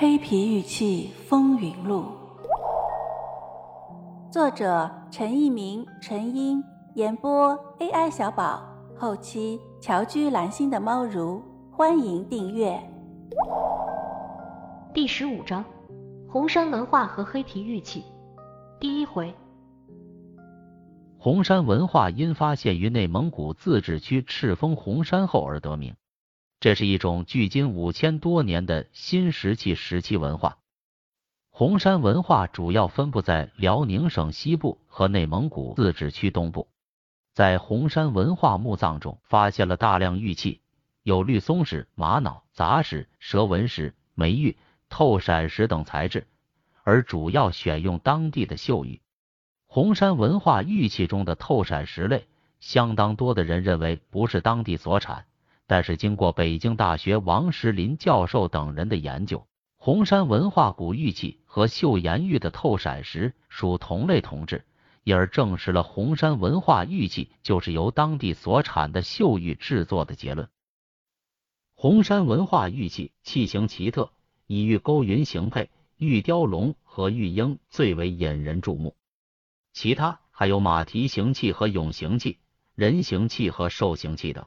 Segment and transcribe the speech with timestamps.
[0.00, 2.04] 黑皮玉器风云录》，
[4.32, 6.62] 作者陈一鸣、陈英，
[6.94, 8.62] 演播 AI 小宝，
[8.96, 11.42] 后期乔居蓝心的猫如，
[11.72, 12.80] 欢迎订阅。
[14.94, 15.64] 第十五章：
[16.30, 18.04] 红山文化和黑皮玉器。
[18.78, 19.34] 第一回，
[21.18, 25.92] 红山文化因发现于内蒙古自治区赤峰红山后而得名。
[26.60, 30.58] 这是一种距今五千多年的新石器时期文化。
[31.50, 36.68] 红山文化主要分布在辽宁省西部和内蒙古自治区东部。
[37.32, 40.60] 在红山文化墓葬中，发现了大量玉器，
[41.04, 44.56] 有绿松石、玛瑙、杂石、蛇纹石、梅玉、
[44.88, 46.26] 透闪石等材质，
[46.82, 49.00] 而主要选用当地的岫玉。
[49.66, 52.26] 红山文化玉器中的透闪石类，
[52.58, 55.26] 相当多的人认为不是当地所产。
[55.70, 59.46] 但是，经过北京大学王石林教授等人的研究，
[59.76, 64.64] 红山文化古玉器和岫岩玉的透闪石属同类同质，
[65.04, 70.48] 因而证实了红山文化玉器就是由当地所产的岫玉制作的结论。
[71.74, 74.10] 红山文化玉器器形奇特，
[74.46, 78.96] 以玉勾云形配，玉雕龙和玉鹰最为引人注目，
[79.74, 82.38] 其他还有马蹄形器和俑形器、
[82.74, 84.46] 人形器和兽形器等。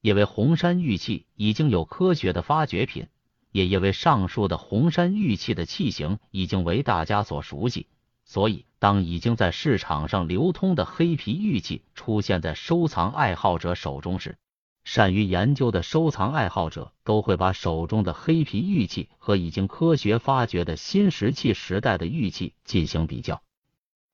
[0.00, 3.08] 因为红山玉器已经有科学的发掘品，
[3.50, 7.86] 也因为上述的红山玉器的器型已经为大家所熟悉，
[8.24, 14.38] 所以当已经在市场上流通的黑皮玉器出现在收藏爱好者手中时，
[14.84, 23.42] 善于研究的收藏爱好者都会把手中的黑皮玉器和已经科学发掘的新石器时代的玉器进行比较。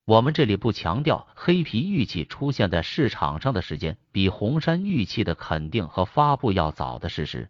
[0.06, 7.48] 我们这里不强调黑皮玉器出现在市场上的时间比红山玉器的肯定和发布要早的事实，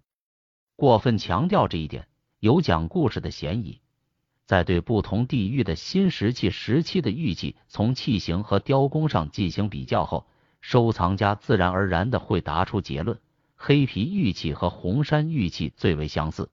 [0.77, 2.07] 过分强调这一点
[2.39, 3.81] 有讲故事的嫌疑。
[4.47, 10.29] 在对不同地域的新石器时期的玉器从器型和雕工上进行比较后，
[10.61, 13.19] 收藏家自然而然的会答出结论：
[13.57, 16.51] 黑皮玉器和红山玉器最为相似，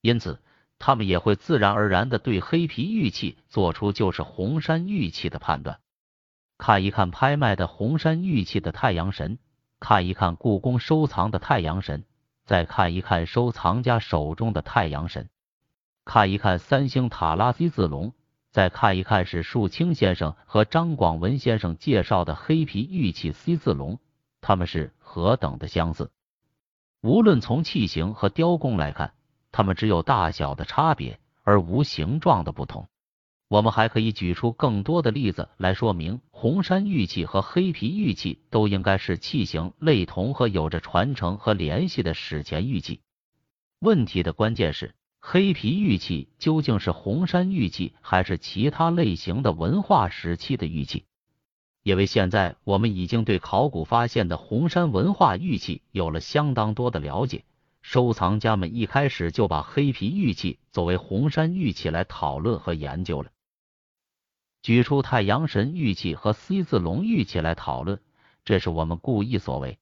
[0.00, 0.40] 因此。
[0.80, 5.78] 他们也会自然而然的对黑皮玉器做出就是红山玉器的判断。
[6.56, 9.38] 看一看拍卖的红山玉器的太阳神，
[9.78, 12.04] 看一看故宫收藏的太阳神，
[12.46, 15.28] 再看一看收藏家手中的太阳神，
[16.06, 18.14] 看一看三星塔拉 C 字龙，
[18.50, 24.00] 再看一看史树清先生和张广文先生介绍的黑皮玉器 C 字龙，
[24.40, 26.10] 他们是何等的相似。
[27.02, 29.12] 无论从器型和雕工来看。
[29.52, 32.88] 它们只有大小的差别，而无形状的不同。
[33.48, 43.00] 我们还可以举出更多的例子来说明，红山玉器和黑皮玉器都应该是器型类同和有着传承和联系的史前玉器。
[43.80, 51.06] 问题的关键是，黑皮玉器究竟是红山玉器，还是其他类型的文化时期的玉器？
[51.82, 57.44] 因为现在我们已经对考古发现的红山文化玉器有了相当多的了解。
[57.82, 63.30] 收藏家们一开始就把黑皮玉器作为红山玉器来讨论和研究了。
[64.62, 68.00] 举出太阳神玉器和 C 字龙玉器来讨论，
[68.44, 69.78] 这是我们故意所为，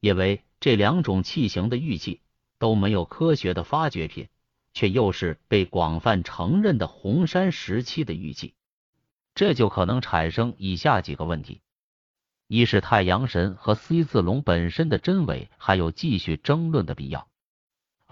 [0.00, 2.20] 因为这两种器型的玉器
[2.58, 4.28] 都没有科学的发掘品，
[4.72, 8.54] 却又是被广泛承认的红山时期的玉器，
[9.34, 11.60] 这就可能产生以下几个问题。
[12.46, 17.26] 一是太阳神和 C 字龙本身的真伪还有继续争论的必要；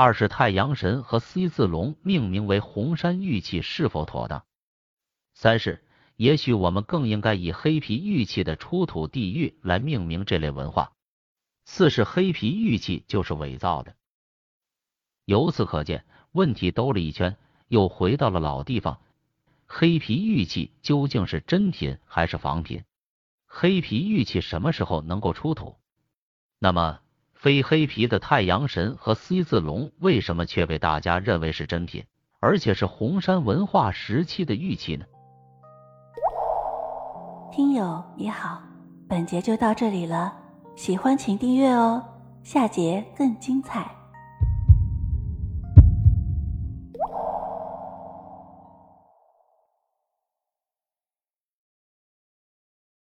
[0.02, 4.44] 二是太阳神和 C 字龙命名为红山玉器是否妥当；
[5.34, 5.84] 三是
[6.16, 10.92] 也许我们更应该以黑皮玉器的出土地域来命名这类文化；
[11.66, 13.94] 四是黑皮玉器就是伪造的。
[15.26, 17.36] 由此可见，问题兜了一圈，
[17.68, 19.02] 又回到了老地方：
[19.66, 22.84] 黑皮玉器究竟是真品还是仿品？
[23.44, 25.76] 黑皮玉器什么时候能够出土？
[26.58, 27.00] 那么，
[27.40, 32.04] 非黑皮的太阳神和 C 字龙为什么却被大家认为是真品，
[32.38, 35.06] 而且是红山文化时期的玉器呢？
[37.50, 38.60] 听友你好，
[39.08, 40.36] 本节就到这里了，
[40.76, 42.04] 喜欢请订阅哦，
[42.42, 43.90] 下节更精彩。